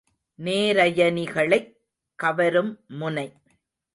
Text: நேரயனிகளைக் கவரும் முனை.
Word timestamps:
நேரயனிகளைக் 0.39 1.71
கவரும் 2.15 2.79
முனை. 2.87 3.33